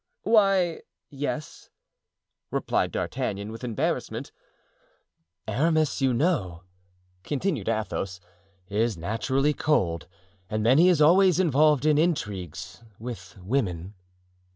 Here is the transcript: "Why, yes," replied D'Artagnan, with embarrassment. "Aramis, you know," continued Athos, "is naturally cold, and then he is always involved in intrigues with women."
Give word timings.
"Why, 0.23 0.81
yes," 1.11 1.69
replied 2.49 2.91
D'Artagnan, 2.91 3.51
with 3.51 3.63
embarrassment. 3.63 4.31
"Aramis, 5.47 6.01
you 6.01 6.11
know," 6.11 6.63
continued 7.21 7.69
Athos, 7.69 8.19
"is 8.67 8.97
naturally 8.97 9.53
cold, 9.53 10.07
and 10.49 10.65
then 10.65 10.79
he 10.79 10.89
is 10.89 11.03
always 11.03 11.39
involved 11.39 11.85
in 11.85 11.99
intrigues 11.99 12.81
with 12.97 13.37
women." 13.37 13.93